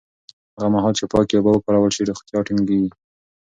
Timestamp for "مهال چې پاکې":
0.75-1.33